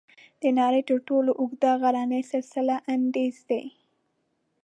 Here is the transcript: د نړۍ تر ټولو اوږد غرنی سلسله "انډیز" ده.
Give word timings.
د 0.41 0.43
نړۍ 0.59 0.81
تر 0.89 0.97
ټولو 1.07 1.31
اوږد 1.39 1.63
غرنی 1.81 2.21
سلسله 2.33 2.75
"انډیز" 2.93 3.35
ده. 3.49 3.61